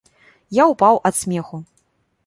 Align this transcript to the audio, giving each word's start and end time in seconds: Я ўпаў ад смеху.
Я 0.61 0.67
ўпаў 0.71 0.99
ад 1.11 1.15
смеху. 1.21 1.57